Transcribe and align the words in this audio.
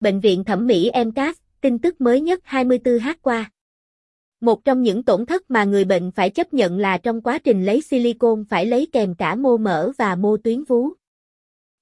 Bệnh 0.00 0.20
viện 0.20 0.44
thẩm 0.44 0.66
mỹ 0.66 0.90
MCAS, 1.06 1.36
tin 1.60 1.78
tức 1.78 2.00
mới 2.00 2.20
nhất 2.20 2.40
24h 2.44 3.14
qua. 3.22 3.50
Một 4.40 4.64
trong 4.64 4.82
những 4.82 5.02
tổn 5.02 5.26
thất 5.26 5.50
mà 5.50 5.64
người 5.64 5.84
bệnh 5.84 6.10
phải 6.10 6.30
chấp 6.30 6.54
nhận 6.54 6.78
là 6.78 6.98
trong 6.98 7.22
quá 7.22 7.38
trình 7.38 7.64
lấy 7.64 7.80
silicone 7.80 8.42
phải 8.48 8.66
lấy 8.66 8.88
kèm 8.92 9.14
cả 9.14 9.34
mô 9.34 9.56
mỡ 9.56 9.90
và 9.98 10.16
mô 10.16 10.36
tuyến 10.36 10.64
vú. 10.64 10.88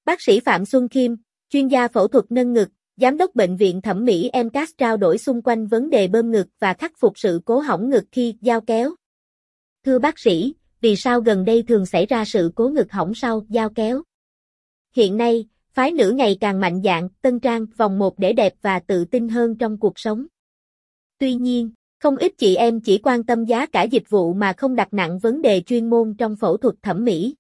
Bác 0.05 0.23
sĩ 0.23 0.41
Phạm 0.41 0.65
Xuân 0.65 0.89
Kim, 0.89 1.17
chuyên 1.51 1.69
gia 1.69 1.89
phẫu 1.89 2.09
thuật 2.09 2.25
nâng 2.31 2.53
ngực, 2.53 2.69
giám 2.97 3.17
đốc 3.17 3.35
bệnh 3.35 3.57
viện 3.57 3.81
thẩm 3.83 4.05
mỹ 4.05 4.31
MCAS 4.45 4.71
trao 4.79 4.97
đổi 4.97 5.19
xung 5.19 5.43
quanh 5.43 5.67
vấn 5.67 5.91
đề 5.91 6.09
bơm 6.09 6.31
ngực 6.31 6.47
và 6.59 6.75
khắc 6.75 6.93
phục 6.99 7.19
sự 7.19 7.41
cố 7.45 7.59
hỏng 7.59 7.91
ngực 7.91 8.05
khi 8.13 8.35
giao 8.41 8.61
kéo. 8.61 8.95
Thưa 9.85 9.99
bác 9.99 10.19
sĩ, 10.19 10.55
vì 10.81 10.97
sao 10.97 11.21
gần 11.21 11.45
đây 11.45 11.63
thường 11.63 11.87
xảy 11.87 12.07
ra 12.07 12.25
sự 12.25 12.53
cố 12.55 12.69
ngực 12.69 12.93
hỏng 12.93 13.15
sau 13.15 13.47
giao 13.49 13.71
kéo? 13.71 14.03
Hiện 14.95 15.17
nay, 15.17 15.49
phái 15.73 15.93
nữ 15.93 16.11
ngày 16.11 16.37
càng 16.41 16.61
mạnh 16.61 16.83
dạng, 16.85 17.09
tân 17.23 17.41
trang, 17.41 17.67
vòng 17.77 17.99
một 17.99 18.19
để 18.19 18.33
đẹp 18.33 18.55
và 18.63 18.79
tự 18.79 19.05
tin 19.05 19.29
hơn 19.29 19.57
trong 19.57 19.79
cuộc 19.79 19.99
sống. 19.99 20.27
Tuy 21.19 21.35
nhiên, 21.35 21.71
không 22.01 22.17
ít 22.17 22.33
chị 22.39 22.57
em 22.57 22.81
chỉ 22.81 22.99
quan 22.99 23.25
tâm 23.25 23.45
giá 23.45 23.67
cả 23.67 23.83
dịch 23.83 24.11
vụ 24.11 24.33
mà 24.33 24.53
không 24.53 24.75
đặt 24.75 24.95
nặng 24.95 25.19
vấn 25.19 25.43
đề 25.43 25.61
chuyên 25.61 25.91
môn 25.91 26.15
trong 26.19 26.37
phẫu 26.37 26.57
thuật 26.57 26.75
thẩm 26.83 27.05
mỹ. 27.05 27.35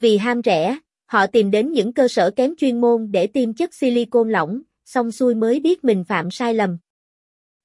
Vì 0.00 0.16
ham 0.16 0.40
rẻ, 0.44 0.78
họ 1.06 1.26
tìm 1.26 1.50
đến 1.50 1.72
những 1.72 1.92
cơ 1.92 2.08
sở 2.08 2.30
kém 2.30 2.56
chuyên 2.56 2.80
môn 2.80 3.10
để 3.10 3.26
tiêm 3.26 3.54
chất 3.54 3.74
silicon 3.74 4.30
lỏng, 4.30 4.62
xong 4.84 5.12
xuôi 5.12 5.34
mới 5.34 5.60
biết 5.60 5.84
mình 5.84 6.04
phạm 6.04 6.30
sai 6.30 6.54
lầm. 6.54 6.78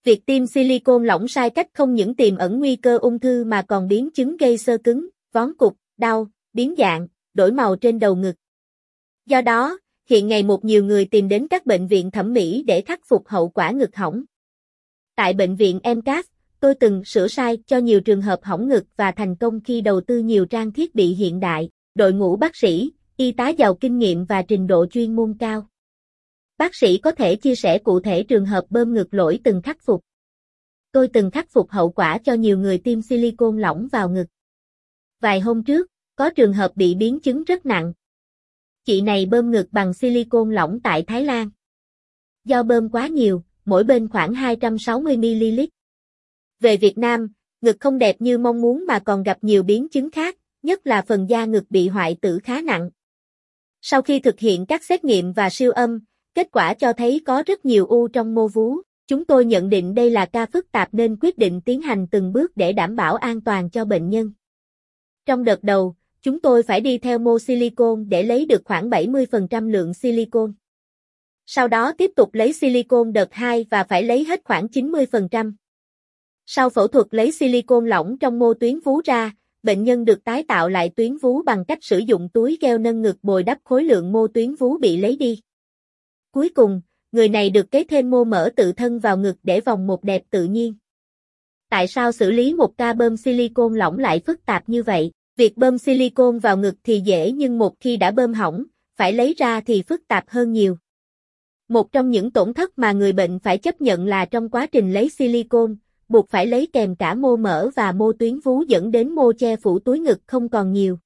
Việc 0.03 0.25
tiêm 0.25 0.47
silicon 0.47 1.05
lỏng 1.05 1.27
sai 1.27 1.49
cách 1.49 1.67
không 1.73 1.93
những 1.93 2.15
tiềm 2.15 2.37
ẩn 2.37 2.59
nguy 2.59 2.75
cơ 2.75 2.97
ung 2.97 3.19
thư 3.19 3.43
mà 3.43 3.61
còn 3.61 3.87
biến 3.87 4.09
chứng 4.11 4.37
gây 4.37 4.57
sơ 4.57 4.77
cứng, 4.77 5.07
vón 5.31 5.53
cục, 5.57 5.77
đau, 5.97 6.27
biến 6.53 6.75
dạng, 6.77 7.07
đổi 7.33 7.51
màu 7.51 7.75
trên 7.75 7.99
đầu 7.99 8.15
ngực. 8.15 8.33
Do 9.27 9.41
đó, 9.41 9.79
hiện 10.09 10.27
ngày 10.27 10.43
một 10.43 10.65
nhiều 10.65 10.83
người 10.83 11.05
tìm 11.05 11.29
đến 11.29 11.47
các 11.47 11.65
bệnh 11.65 11.87
viện 11.87 12.11
thẩm 12.11 12.33
mỹ 12.33 12.63
để 12.67 12.81
khắc 12.81 12.99
phục 13.05 13.27
hậu 13.27 13.49
quả 13.49 13.71
ngực 13.71 13.95
hỏng. 13.95 14.23
Tại 15.15 15.33
bệnh 15.33 15.55
viện 15.55 15.79
MCAS, 15.83 16.25
tôi 16.59 16.75
từng 16.75 17.03
sửa 17.03 17.27
sai 17.27 17.57
cho 17.65 17.77
nhiều 17.77 18.01
trường 18.01 18.21
hợp 18.21 18.39
hỏng 18.43 18.67
ngực 18.67 18.83
và 18.97 19.11
thành 19.11 19.35
công 19.35 19.59
khi 19.61 19.81
đầu 19.81 20.01
tư 20.01 20.19
nhiều 20.19 20.45
trang 20.45 20.71
thiết 20.71 20.95
bị 20.95 21.07
hiện 21.07 21.39
đại, 21.39 21.69
đội 21.95 22.13
ngũ 22.13 22.35
bác 22.35 22.55
sĩ, 22.55 22.91
y 23.17 23.31
tá 23.31 23.49
giàu 23.49 23.75
kinh 23.75 23.97
nghiệm 23.97 24.25
và 24.25 24.41
trình 24.41 24.67
độ 24.67 24.85
chuyên 24.85 25.15
môn 25.15 25.35
cao. 25.39 25.67
Bác 26.57 26.75
sĩ 26.75 26.97
có 26.97 27.11
thể 27.11 27.35
chia 27.35 27.55
sẻ 27.55 27.77
cụ 27.77 27.99
thể 27.99 28.23
trường 28.23 28.45
hợp 28.45 28.65
bơm 28.69 28.93
ngực 28.93 29.13
lỗi 29.13 29.39
từng 29.43 29.61
khắc 29.61 29.77
phục. 29.81 30.01
Tôi 30.91 31.07
từng 31.07 31.31
khắc 31.31 31.49
phục 31.49 31.69
hậu 31.69 31.89
quả 31.89 32.17
cho 32.17 32.33
nhiều 32.33 32.57
người 32.57 32.77
tiêm 32.77 33.01
silicon 33.01 33.57
lỏng 33.57 33.87
vào 33.91 34.09
ngực. 34.09 34.27
Vài 35.21 35.39
hôm 35.39 35.63
trước, 35.63 35.87
có 36.15 36.29
trường 36.29 36.53
hợp 36.53 36.71
bị 36.75 36.95
biến 36.95 37.19
chứng 37.19 37.43
rất 37.43 37.65
nặng. 37.65 37.93
Chị 38.87 39.01
này 39.01 39.25
bơm 39.25 39.51
ngực 39.51 39.67
bằng 39.71 39.93
silicon 39.93 40.51
lỏng 40.51 40.79
tại 40.83 41.03
Thái 41.07 41.25
Lan. 41.25 41.49
Do 42.45 42.63
bơm 42.63 42.89
quá 42.89 43.07
nhiều, 43.07 43.43
mỗi 43.65 43.83
bên 43.83 44.07
khoảng 44.09 44.33
260ml. 44.33 45.67
Về 46.59 46.77
Việt 46.77 46.97
Nam, 46.97 47.27
ngực 47.61 47.77
không 47.79 47.97
đẹp 47.97 48.15
như 48.19 48.37
mong 48.37 48.61
muốn 48.61 48.85
mà 48.87 48.99
còn 48.99 49.23
gặp 49.23 49.37
nhiều 49.41 49.63
biến 49.63 49.89
chứng 49.89 50.11
khác, 50.11 50.37
nhất 50.63 50.87
là 50.87 51.01
phần 51.01 51.29
da 51.29 51.45
ngực 51.45 51.63
bị 51.69 51.87
hoại 51.87 52.17
tử 52.21 52.39
khá 52.43 52.61
nặng. 52.61 52.89
Sau 53.81 54.01
khi 54.01 54.19
thực 54.19 54.39
hiện 54.39 54.65
các 54.65 54.83
xét 54.83 55.03
nghiệm 55.03 55.33
và 55.33 55.49
siêu 55.49 55.71
âm, 55.71 55.99
kết 56.35 56.47
quả 56.51 56.73
cho 56.73 56.93
thấy 56.93 57.21
có 57.25 57.43
rất 57.45 57.65
nhiều 57.65 57.87
u 57.87 58.07
trong 58.07 58.35
mô 58.35 58.47
vú. 58.47 58.77
Chúng 59.07 59.25
tôi 59.25 59.45
nhận 59.45 59.69
định 59.69 59.95
đây 59.95 60.09
là 60.09 60.25
ca 60.25 60.45
phức 60.45 60.71
tạp 60.71 60.89
nên 60.91 61.17
quyết 61.21 61.37
định 61.37 61.61
tiến 61.61 61.81
hành 61.81 62.07
từng 62.11 62.33
bước 62.33 62.51
để 62.57 62.73
đảm 62.73 62.95
bảo 62.95 63.15
an 63.15 63.41
toàn 63.41 63.69
cho 63.69 63.85
bệnh 63.85 64.09
nhân. 64.09 64.31
Trong 65.25 65.43
đợt 65.43 65.63
đầu, 65.63 65.95
chúng 66.21 66.39
tôi 66.39 66.63
phải 66.63 66.81
đi 66.81 66.97
theo 66.97 67.19
mô 67.19 67.39
silicon 67.39 68.09
để 68.09 68.23
lấy 68.23 68.45
được 68.45 68.61
khoảng 68.65 68.89
70% 68.89 69.69
lượng 69.69 69.93
silicon. 69.93 70.53
Sau 71.45 71.67
đó 71.67 71.93
tiếp 71.97 72.11
tục 72.15 72.33
lấy 72.33 72.53
silicon 72.53 73.13
đợt 73.13 73.33
2 73.33 73.65
và 73.69 73.83
phải 73.83 74.03
lấy 74.03 74.23
hết 74.23 74.41
khoảng 74.43 74.67
90%. 74.67 75.53
Sau 76.45 76.69
phẫu 76.69 76.87
thuật 76.87 77.07
lấy 77.11 77.31
silicon 77.31 77.85
lỏng 77.85 78.17
trong 78.17 78.39
mô 78.39 78.53
tuyến 78.53 78.79
vú 78.79 79.01
ra, 79.05 79.31
bệnh 79.63 79.83
nhân 79.83 80.05
được 80.05 80.23
tái 80.23 80.43
tạo 80.47 80.69
lại 80.69 80.89
tuyến 80.95 81.17
vú 81.17 81.41
bằng 81.43 81.65
cách 81.65 81.79
sử 81.81 81.97
dụng 81.97 82.29
túi 82.33 82.57
gel 82.61 82.77
nâng 82.77 83.01
ngực 83.01 83.17
bồi 83.23 83.43
đắp 83.43 83.57
khối 83.63 83.83
lượng 83.83 84.11
mô 84.11 84.27
tuyến 84.27 84.55
vú 84.55 84.77
bị 84.77 84.97
lấy 84.97 85.15
đi. 85.15 85.41
Cuối 86.31 86.49
cùng, 86.49 86.81
người 87.11 87.29
này 87.29 87.49
được 87.49 87.71
kế 87.71 87.83
thêm 87.83 88.09
mô 88.09 88.23
mỡ 88.23 88.49
tự 88.55 88.71
thân 88.71 88.99
vào 88.99 89.17
ngực 89.17 89.35
để 89.43 89.61
vòng 89.61 89.87
một 89.87 90.03
đẹp 90.03 90.23
tự 90.29 90.43
nhiên. 90.43 90.75
Tại 91.69 91.87
sao 91.87 92.11
xử 92.11 92.31
lý 92.31 92.53
một 92.53 92.77
ca 92.77 92.93
bơm 92.93 93.17
silicon 93.17 93.75
lỏng 93.75 93.99
lại 93.99 94.21
phức 94.25 94.45
tạp 94.45 94.69
như 94.69 94.83
vậy? 94.83 95.11
Việc 95.37 95.57
bơm 95.57 95.77
silicon 95.77 96.39
vào 96.39 96.57
ngực 96.57 96.75
thì 96.83 97.01
dễ 97.05 97.31
nhưng 97.31 97.57
một 97.57 97.79
khi 97.79 97.97
đã 97.97 98.11
bơm 98.11 98.33
hỏng, 98.33 98.63
phải 98.95 99.13
lấy 99.13 99.33
ra 99.37 99.61
thì 99.61 99.81
phức 99.81 100.07
tạp 100.07 100.29
hơn 100.29 100.51
nhiều. 100.51 100.77
Một 101.67 101.91
trong 101.91 102.09
những 102.09 102.31
tổn 102.31 102.53
thất 102.53 102.77
mà 102.77 102.91
người 102.91 103.13
bệnh 103.13 103.39
phải 103.39 103.57
chấp 103.57 103.81
nhận 103.81 104.05
là 104.05 104.25
trong 104.25 104.49
quá 104.49 104.65
trình 104.65 104.93
lấy 104.93 105.09
silicon, 105.09 105.75
buộc 106.09 106.29
phải 106.29 106.47
lấy 106.47 106.67
kèm 106.73 106.95
cả 106.95 107.15
mô 107.15 107.35
mỡ 107.35 107.69
và 107.75 107.91
mô 107.91 108.13
tuyến 108.13 108.39
vú 108.39 108.61
dẫn 108.61 108.91
đến 108.91 109.09
mô 109.09 109.31
che 109.33 109.55
phủ 109.55 109.79
túi 109.79 109.99
ngực 109.99 110.19
không 110.27 110.49
còn 110.49 110.73
nhiều. 110.73 110.99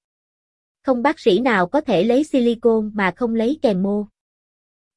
Không 0.86 1.02
bác 1.04 1.20
sĩ 1.20 1.40
nào 1.40 1.68
có 1.68 1.82
thể 1.82 2.04
lấy 2.04 2.24
silicon 2.24 2.92
mà 2.94 3.12
không 3.16 3.36
lấy 3.36 3.60
kèm 3.62 3.84
mô. 3.84 4.06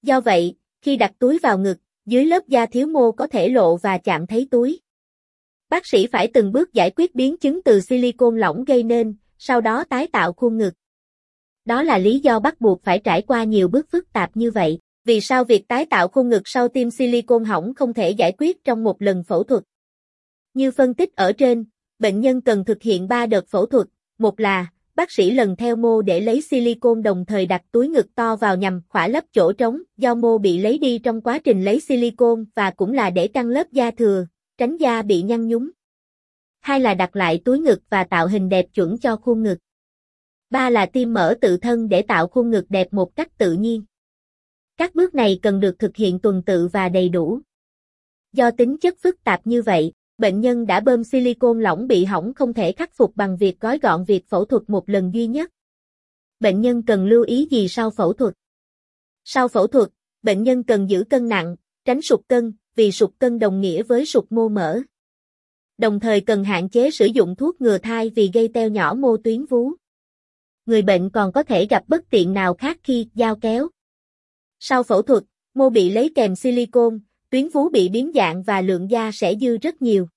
Do 0.02 0.20
vậy, 0.20 0.54
khi 0.82 0.96
đặt 0.96 1.12
túi 1.18 1.38
vào 1.38 1.58
ngực, 1.58 1.76
dưới 2.06 2.24
lớp 2.24 2.48
da 2.48 2.66
thiếu 2.66 2.86
mô 2.86 3.12
có 3.12 3.26
thể 3.26 3.48
lộ 3.48 3.76
và 3.76 3.98
chạm 3.98 4.26
thấy 4.26 4.48
túi. 4.50 4.80
Bác 5.70 5.86
sĩ 5.86 6.06
phải 6.06 6.28
từng 6.34 6.52
bước 6.52 6.72
giải 6.72 6.90
quyết 6.90 7.14
biến 7.14 7.36
chứng 7.36 7.62
từ 7.62 7.80
silicon 7.80 8.36
lỏng 8.36 8.64
gây 8.64 8.82
nên, 8.82 9.14
sau 9.38 9.60
đó 9.60 9.84
tái 9.84 10.06
tạo 10.06 10.32
khuôn 10.32 10.58
ngực. 10.58 10.74
Đó 11.64 11.82
là 11.82 11.98
lý 11.98 12.18
do 12.18 12.40
bắt 12.40 12.60
buộc 12.60 12.82
phải 12.84 12.98
trải 12.98 13.22
qua 13.22 13.44
nhiều 13.44 13.68
bước 13.68 13.86
phức 13.90 14.12
tạp 14.12 14.36
như 14.36 14.50
vậy. 14.50 14.78
Vì 15.04 15.20
sao 15.20 15.44
việc 15.44 15.68
tái 15.68 15.86
tạo 15.86 16.08
khuôn 16.08 16.28
ngực 16.28 16.42
sau 16.44 16.68
tiêm 16.68 16.90
silicon 16.90 17.44
hỏng 17.44 17.74
không 17.74 17.94
thể 17.94 18.10
giải 18.10 18.32
quyết 18.38 18.64
trong 18.64 18.84
một 18.84 19.02
lần 19.02 19.24
phẫu 19.24 19.42
thuật? 19.42 19.62
Như 20.54 20.70
phân 20.70 20.94
tích 20.94 21.16
ở 21.16 21.32
trên, 21.32 21.64
bệnh 21.98 22.20
nhân 22.20 22.40
cần 22.40 22.64
thực 22.64 22.82
hiện 22.82 23.08
3 23.08 23.26
đợt 23.26 23.48
phẫu 23.48 23.66
thuật, 23.66 23.86
một 24.18 24.40
là 24.40 24.66
bác 24.94 25.10
sĩ 25.10 25.30
lần 25.30 25.56
theo 25.56 25.76
mô 25.76 26.02
để 26.02 26.20
lấy 26.20 26.40
silicon 26.40 27.02
đồng 27.02 27.24
thời 27.24 27.46
đặt 27.46 27.62
túi 27.72 27.88
ngực 27.88 28.14
to 28.14 28.36
vào 28.36 28.56
nhằm 28.56 28.80
khỏa 28.88 29.08
lấp 29.08 29.24
chỗ 29.32 29.52
trống 29.52 29.82
do 29.96 30.14
mô 30.14 30.38
bị 30.38 30.58
lấy 30.58 30.78
đi 30.78 30.98
trong 30.98 31.20
quá 31.20 31.38
trình 31.38 31.64
lấy 31.64 31.80
silicon 31.80 32.44
và 32.54 32.70
cũng 32.70 32.92
là 32.92 33.10
để 33.10 33.28
căng 33.28 33.46
lớp 33.46 33.72
da 33.72 33.90
thừa, 33.90 34.26
tránh 34.58 34.76
da 34.76 35.02
bị 35.02 35.22
nhăn 35.22 35.48
nhúm. 35.48 35.70
Hai 36.64 36.80
là 36.80 36.94
đặt 36.94 37.16
lại 37.16 37.40
túi 37.44 37.58
ngực 37.58 37.82
và 37.90 38.04
tạo 38.04 38.26
hình 38.26 38.48
đẹp 38.48 38.66
chuẩn 38.74 38.98
cho 38.98 39.16
khuôn 39.16 39.42
ngực. 39.42 39.58
Ba 40.50 40.70
là 40.70 40.86
tiêm 40.86 41.12
mỡ 41.12 41.34
tự 41.40 41.56
thân 41.56 41.88
để 41.88 42.02
tạo 42.02 42.26
khuôn 42.26 42.50
ngực 42.50 42.64
đẹp 42.68 42.92
một 42.92 43.16
cách 43.16 43.38
tự 43.38 43.52
nhiên. 43.52 43.84
Các 44.76 44.94
bước 44.94 45.14
này 45.14 45.38
cần 45.42 45.60
được 45.60 45.78
thực 45.78 45.96
hiện 45.96 46.18
tuần 46.18 46.42
tự 46.46 46.68
và 46.68 46.88
đầy 46.88 47.08
đủ. 47.08 47.40
Do 48.32 48.50
tính 48.50 48.76
chất 48.80 48.94
phức 49.02 49.24
tạp 49.24 49.46
như 49.46 49.62
vậy, 49.62 49.92
bệnh 50.18 50.40
nhân 50.40 50.66
đã 50.66 50.80
bơm 50.80 51.04
silicon 51.04 51.60
lỏng 51.60 51.86
bị 51.86 52.04
hỏng 52.04 52.34
không 52.34 52.54
thể 52.54 52.72
khắc 52.72 52.92
phục 52.94 53.16
bằng 53.16 53.36
việc 53.36 53.60
gói 53.60 53.78
gọn 53.78 54.04
việc 54.04 54.26
phẫu 54.28 54.44
thuật 54.44 54.62
một 54.66 54.88
lần 54.88 55.14
duy 55.14 55.26
nhất. 55.26 55.50
Bệnh 56.40 56.60
nhân 56.60 56.82
cần 56.82 57.06
lưu 57.06 57.24
ý 57.24 57.48
gì 57.50 57.68
sau 57.68 57.90
phẫu 57.90 58.12
thuật? 58.12 58.34
Sau 59.24 59.48
phẫu 59.48 59.66
thuật, 59.66 59.88
bệnh 60.22 60.42
nhân 60.42 60.62
cần 60.62 60.90
giữ 60.90 61.04
cân 61.10 61.28
nặng, 61.28 61.56
tránh 61.84 62.02
sụt 62.02 62.20
cân, 62.28 62.52
vì 62.74 62.92
sụt 62.92 63.10
cân 63.18 63.38
đồng 63.38 63.60
nghĩa 63.60 63.82
với 63.82 64.06
sụt 64.06 64.24
mô 64.30 64.48
mỡ. 64.48 64.80
Đồng 65.78 66.00
thời 66.00 66.20
cần 66.20 66.44
hạn 66.44 66.68
chế 66.68 66.90
sử 66.90 67.06
dụng 67.06 67.36
thuốc 67.36 67.60
ngừa 67.60 67.78
thai 67.78 68.10
vì 68.10 68.30
gây 68.34 68.48
teo 68.48 68.68
nhỏ 68.68 68.94
mô 68.94 69.16
tuyến 69.16 69.44
vú. 69.44 69.72
Người 70.66 70.82
bệnh 70.82 71.10
còn 71.10 71.32
có 71.32 71.42
thể 71.42 71.66
gặp 71.66 71.82
bất 71.88 72.10
tiện 72.10 72.32
nào 72.32 72.54
khác 72.54 72.78
khi 72.82 73.08
dao 73.14 73.36
kéo. 73.36 73.68
Sau 74.60 74.82
phẫu 74.82 75.02
thuật, 75.02 75.24
mô 75.54 75.70
bị 75.70 75.90
lấy 75.90 76.10
kèm 76.14 76.36
silicon, 76.36 77.00
tuyến 77.30 77.48
vú 77.48 77.68
bị 77.68 77.88
biến 77.88 78.12
dạng 78.14 78.42
và 78.42 78.60
lượng 78.60 78.90
da 78.90 79.10
sẽ 79.12 79.34
dư 79.40 79.56
rất 79.56 79.82
nhiều. 79.82 80.08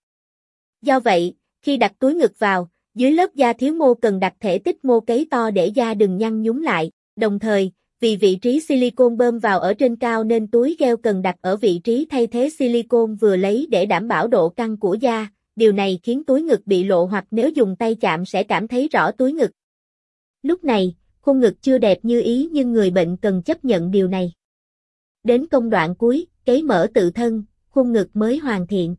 Do 0.82 1.00
vậy, 1.00 1.34
khi 1.62 1.78
đặt 1.78 1.94
túi 2.00 2.14
ngực 2.14 2.40
vào, 2.40 2.70
dưới 2.96 3.12
lớp 3.12 3.36
da 3.36 3.54
thiếu 3.54 3.74
mô 3.74 3.94
cần 3.94 4.20
đặt 4.20 4.34
thể 4.40 4.58
tích 4.58 4.86
mô 4.86 5.00
cấy 5.00 5.28
to 5.32 5.52
để 5.52 5.68
da 5.68 5.94
đừng 5.94 6.18
nhăn 6.18 6.42
nhúm 6.42 6.62
lại, 6.62 6.92
đồng 7.16 7.40
thời, 7.40 7.72
vì 8.00 8.16
vị 8.16 8.36
trí 8.36 8.60
silicon 8.60 9.18
bơm 9.18 9.40
vào 9.40 9.60
ở 9.60 9.74
trên 9.74 9.96
cao 9.96 10.24
nên 10.24 10.48
túi 10.48 10.76
gel 10.80 10.96
cần 11.04 11.22
đặt 11.22 11.36
ở 11.42 11.58
vị 11.58 11.80
trí 11.84 12.06
thay 12.10 12.28
thế 12.28 12.50
silicon 12.50 13.16
vừa 13.16 13.36
lấy 13.36 13.68
để 13.72 13.86
đảm 13.86 14.08
bảo 14.08 14.28
độ 14.28 14.50
căng 14.50 14.78
của 14.78 14.94
da, 14.94 15.28
điều 15.58 15.72
này 15.72 16.00
khiến 16.04 16.24
túi 16.24 16.42
ngực 16.42 16.62
bị 16.68 16.84
lộ 16.84 17.06
hoặc 17.06 17.26
nếu 17.32 17.50
dùng 17.50 17.76
tay 17.76 17.96
chạm 17.96 18.26
sẽ 18.26 18.44
cảm 18.44 18.68
thấy 18.68 18.88
rõ 18.88 19.12
túi 19.12 19.34
ngực. 19.34 19.52
Lúc 20.44 20.64
này, 20.64 20.96
khuôn 21.22 21.40
ngực 21.40 21.62
chưa 21.62 21.78
đẹp 21.78 21.98
như 22.04 22.22
ý 22.22 22.50
nhưng 22.52 22.74
người 22.74 22.90
bệnh 22.90 23.18
cần 23.18 23.44
chấp 23.44 23.66
nhận 23.66 23.92
điều 23.92 24.08
này. 24.08 24.34
Đến 25.24 25.48
công 25.48 25.70
đoạn 25.70 25.96
cuối, 25.96 26.28
cấy 26.46 26.64
mở 26.64 26.88
tự 26.94 27.12
thân, 27.12 27.44
khuôn 27.70 27.94
ngực 27.94 28.10
mới 28.14 28.38
hoàn 28.38 28.68
thiện. 28.68 28.96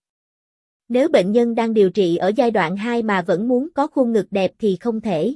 Nếu 0.89 1.09
bệnh 1.09 1.33
nhân 1.33 1.55
đang 1.55 1.75
điều 1.75 1.91
trị 1.91 2.17
ở 2.17 2.33
giai 2.37 2.51
đoạn 2.51 2.77
2 2.77 3.03
mà 3.03 3.23
vẫn 3.23 3.49
muốn 3.49 3.69
có 3.75 3.87
khuôn 3.87 4.13
ngực 4.13 4.27
đẹp 4.31 4.53
thì 4.59 4.77
không 4.81 5.01
thể. 5.01 5.35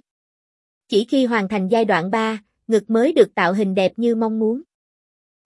Chỉ 0.89 1.05
khi 1.05 1.27
hoàn 1.27 1.49
thành 1.49 1.69
giai 1.69 1.85
đoạn 1.85 2.11
3, 2.11 2.43
ngực 2.67 2.91
mới 2.91 3.13
được 3.13 3.35
tạo 3.35 3.55
hình 3.55 3.75
đẹp 3.75 3.93
như 3.97 4.15
mong 4.15 4.39
muốn. 4.39 4.63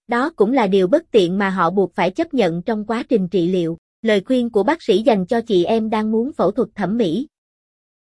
Đó 0.08 0.30
cũng 0.36 0.52
là 0.52 0.66
điều 0.66 0.88
bất 0.88 1.10
tiện 1.10 1.38
mà 1.38 1.50
họ 1.50 1.70
buộc 1.70 1.94
phải 1.94 2.10
chấp 2.10 2.34
nhận 2.34 2.62
trong 2.62 2.84
quá 2.86 3.04
trình 3.08 3.28
trị 3.28 3.48
liệu. 3.48 3.78
Lời 4.02 4.22
khuyên 4.24 4.50
của 4.50 4.62
bác 4.62 4.82
sĩ 4.82 5.02
dành 5.02 5.26
cho 5.26 5.40
chị 5.40 5.64
em 5.64 5.90
đang 5.90 6.12
muốn 6.12 6.32
phẫu 6.32 6.50
thuật 6.50 6.68
thẩm 6.74 6.96
mỹ. 6.96 7.28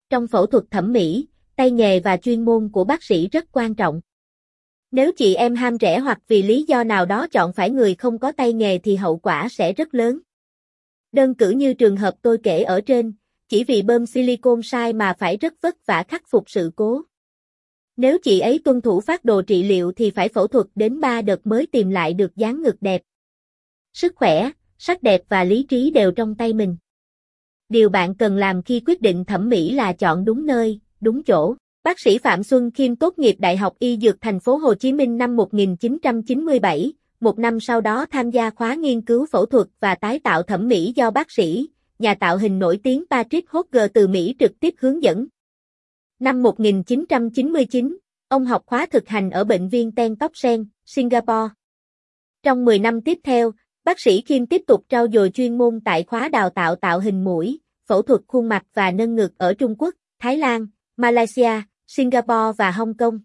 Trong 0.10 0.28
phẫu 0.28 0.46
thuật 0.46 0.64
thẩm 0.72 0.94
mỹ, 0.94 1.28
tay 1.56 1.72
nghề 1.72 2.00
và 2.00 2.18
chuyên 2.18 2.46
môn 2.46 2.70
của 2.74 2.84
bác 2.84 3.04
sĩ 3.04 3.28
rất 3.28 3.46
quan 3.52 3.76
trọng. 3.76 4.02
Nếu 4.92 5.12
chị 5.12 5.36
em 5.36 5.56
ham 5.56 5.78
rẻ 5.82 6.00
hoặc 6.00 6.20
vì 6.28 6.42
lý 6.42 6.66
do 6.68 6.84
nào 6.84 7.06
đó 7.06 7.28
chọn 7.28 7.54
phải 7.54 7.70
người 7.70 7.96
không 7.96 8.20
có 8.20 8.32
tay 8.32 8.54
nghề 8.54 8.78
thì 8.78 8.96
hậu 8.96 9.18
quả 9.18 9.48
sẽ 9.52 9.74
rất 9.74 9.94
lớn. 9.94 10.20
Đơn 11.12 11.36
cử 11.36 11.50
như 11.50 11.74
trường 11.74 11.98
hợp 11.98 12.14
tôi 12.22 12.38
kể 12.44 12.64
ở 12.64 12.82
trên, 12.82 13.14
chỉ 13.48 13.64
vì 13.64 13.82
bơm 13.82 14.06
silicon 14.06 14.62
sai 14.64 14.94
mà 14.94 15.14
phải 15.20 15.38
rất 15.38 15.54
vất 15.62 15.86
vả 15.86 16.04
khắc 16.08 16.24
phục 16.28 16.50
sự 16.50 16.72
cố. 16.76 17.02
Nếu 17.98 18.18
chị 18.24 18.40
ấy 18.40 18.60
tuân 18.64 18.82
thủ 18.82 19.02
phát 19.02 19.26
đồ 19.26 19.42
trị 19.42 19.64
liệu 19.64 19.92
thì 19.92 20.12
phải 20.12 20.30
phẫu 20.30 20.48
thuật 20.48 20.68
đến 20.76 21.00
3 21.00 21.22
đợt 21.22 21.48
mới 21.48 21.68
tìm 21.68 21.90
lại 21.90 22.14
được 22.14 22.36
dáng 22.36 22.62
ngực 22.62 22.76
đẹp. 22.82 23.02
Sức 23.94 24.14
khỏe, 24.16 24.52
sắc 24.82 25.04
đẹp 25.04 25.22
và 25.30 25.44
lý 25.44 25.64
trí 25.64 25.92
đều 25.92 26.12
trong 26.12 26.36
tay 26.36 26.54
mình. 26.54 26.78
Điều 27.70 27.90
bạn 27.90 28.16
cần 28.16 28.38
làm 28.38 28.64
khi 28.64 28.82
quyết 28.86 29.02
định 29.02 29.26
thẩm 29.26 29.50
mỹ 29.50 29.72
là 29.72 29.94
chọn 29.94 30.26
đúng 30.26 30.46
nơi, 30.46 30.80
đúng 31.02 31.24
chỗ. 31.24 31.56
Bác 31.84 32.00
sĩ 32.00 32.18
Phạm 32.18 32.44
Xuân 32.44 32.72
Kim 32.72 32.96
tốt 32.96 33.20
nghiệp 33.20 33.36
Đại 33.40 33.58
học 33.58 33.76
Y 33.80 33.98
Dược 33.98 34.22
thành 34.22 34.40
phố 34.40 34.58
Hồ 34.58 34.74
Chí 34.76 34.94
Minh 34.94 35.18
năm 35.18 35.36
1997, 35.36 36.94
một 37.20 37.40
năm 37.40 37.60
sau 37.60 37.82
đó 37.82 38.06
tham 38.12 38.32
gia 38.32 38.50
khóa 38.50 38.76
nghiên 38.76 39.02
cứu 39.02 39.26
phẫu 39.32 39.46
thuật 39.46 39.68
và 39.80 39.96
tái 39.96 40.20
tạo 40.20 40.44
thẩm 40.44 40.68
mỹ 40.68 40.94
do 40.96 41.12
bác 41.12 41.32
sĩ, 41.32 41.70
nhà 42.00 42.16
tạo 42.16 42.38
hình 42.38 42.60
nổi 42.60 42.80
tiếng 42.84 43.04
Patrick 43.10 43.50
Hogger 43.50 43.92
từ 43.94 44.08
Mỹ 44.08 44.36
trực 44.40 44.60
tiếp 44.60 44.74
hướng 44.78 45.04
dẫn. 45.04 45.28
Năm 46.20 46.44
1999, 46.44 47.98
ông 48.28 48.46
học 48.46 48.64
khóa 48.66 48.86
thực 48.86 49.08
hành 49.08 49.30
ở 49.30 49.44
bệnh 49.44 49.70
viện 49.70 49.92
Ten 49.92 50.16
Tóc 50.16 50.32
Sen, 50.34 50.66
Singapore. 50.86 51.54
Trong 52.44 52.66
10 52.66 52.80
năm 52.80 53.02
tiếp 53.02 53.20
theo, 53.24 53.52
bác 53.90 54.00
sĩ 54.00 54.22
Kim 54.22 54.46
tiếp 54.46 54.62
tục 54.68 54.84
trao 54.90 55.08
dồi 55.14 55.30
chuyên 55.30 55.58
môn 55.58 55.80
tại 55.86 56.04
khóa 56.04 56.30
đào 56.30 56.50
tạo 56.50 56.76
tạo 56.76 57.00
hình 57.00 57.24
mũi, 57.24 57.60
phẫu 57.88 58.02
thuật 58.02 58.22
khuôn 58.28 58.50
mặt 58.50 58.64
và 58.74 58.92
nâng 58.92 59.16
ngực 59.16 59.38
ở 59.38 59.54
Trung 59.54 59.76
Quốc, 59.78 59.96
Thái 60.20 60.38
Lan, 60.38 60.68
Malaysia, 60.98 61.62
Singapore 61.88 62.52
và 62.58 62.72
Hong 62.72 62.98
Kong. 62.98 63.20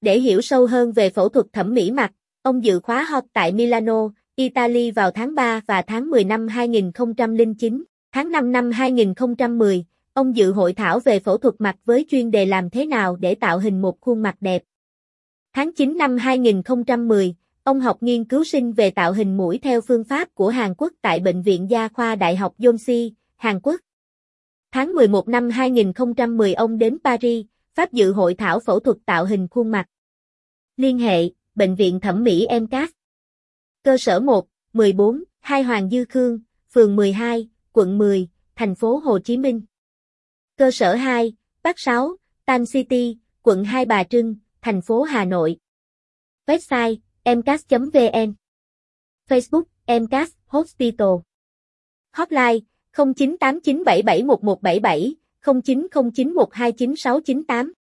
Để 0.00 0.18
hiểu 0.20 0.40
sâu 0.40 0.66
hơn 0.66 0.92
về 0.92 1.10
phẫu 1.10 1.28
thuật 1.28 1.46
thẩm 1.52 1.74
mỹ 1.74 1.90
mặt, 1.90 2.12
ông 2.42 2.64
dự 2.64 2.80
khóa 2.80 3.02
học 3.02 3.24
tại 3.32 3.52
Milano, 3.52 4.08
Italy 4.36 4.90
vào 4.90 5.10
tháng 5.10 5.34
3 5.34 5.60
và 5.66 5.82
tháng 5.82 6.10
10 6.10 6.24
năm 6.24 6.48
2009. 6.48 7.84
Tháng 8.12 8.30
5 8.30 8.52
năm 8.52 8.70
2010, 8.70 9.84
ông 10.12 10.36
dự 10.36 10.52
hội 10.52 10.72
thảo 10.72 11.00
về 11.00 11.20
phẫu 11.20 11.38
thuật 11.38 11.54
mặt 11.58 11.76
với 11.84 12.06
chuyên 12.08 12.30
đề 12.30 12.46
làm 12.46 12.70
thế 12.70 12.86
nào 12.86 13.16
để 13.16 13.34
tạo 13.34 13.58
hình 13.58 13.82
một 13.82 14.00
khuôn 14.00 14.22
mặt 14.22 14.36
đẹp. 14.40 14.62
Tháng 15.52 15.72
9 15.72 15.96
năm 15.98 16.16
2010, 16.16 17.34
ông 17.66 17.80
học 17.80 17.96
nghiên 18.00 18.24
cứu 18.24 18.44
sinh 18.44 18.72
về 18.72 18.90
tạo 18.90 19.12
hình 19.12 19.36
mũi 19.36 19.58
theo 19.62 19.80
phương 19.80 20.04
pháp 20.04 20.34
của 20.34 20.48
Hàn 20.48 20.74
Quốc 20.74 20.92
tại 21.02 21.20
Bệnh 21.20 21.42
viện 21.42 21.70
Gia 21.70 21.88
khoa 21.88 22.14
Đại 22.14 22.36
học 22.36 22.54
Yonsei, 22.58 23.14
Hàn 23.36 23.60
Quốc. 23.62 23.80
Tháng 24.72 24.92
11 24.92 25.28
năm 25.28 25.50
2010 25.50 26.54
ông 26.54 26.78
đến 26.78 26.98
Paris, 27.04 27.46
Pháp 27.74 27.92
dự 27.92 28.12
hội 28.12 28.34
thảo 28.34 28.60
phẫu 28.60 28.80
thuật 28.80 28.96
tạo 29.06 29.24
hình 29.24 29.48
khuôn 29.50 29.70
mặt. 29.70 29.86
Liên 30.76 30.98
hệ, 30.98 31.30
Bệnh 31.54 31.74
viện 31.74 32.00
Thẩm 32.00 32.24
mỹ 32.24 32.46
MCAS. 32.60 32.90
Cơ 33.82 33.96
sở 33.96 34.20
1, 34.20 34.46
14, 34.72 35.24
2 35.40 35.62
Hoàng 35.62 35.90
Dư 35.90 36.04
Khương, 36.04 36.40
phường 36.74 36.96
12, 36.96 37.48
quận 37.72 37.98
10, 37.98 38.28
thành 38.56 38.74
phố 38.74 38.96
Hồ 38.96 39.18
Chí 39.18 39.36
Minh. 39.36 39.62
Cơ 40.56 40.70
sở 40.70 40.94
2, 40.94 41.32
Bắc 41.62 41.78
6, 41.78 42.16
Tan 42.44 42.64
City, 42.72 43.18
quận 43.42 43.64
2 43.64 43.84
Bà 43.84 44.04
Trưng, 44.04 44.34
thành 44.62 44.82
phố 44.82 45.02
Hà 45.02 45.24
Nội. 45.24 45.56
Website 46.46 46.96
mcas.vn 47.26 48.34
Facebook 49.28 49.68
MCAS 49.88 50.36
Hospital. 50.46 51.22
Hotline 52.14 52.60
0989771177 52.94 55.16
0909129698 55.44 57.74